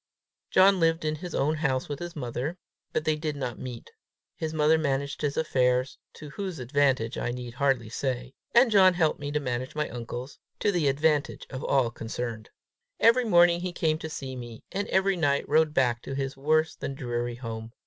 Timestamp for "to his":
16.01-16.35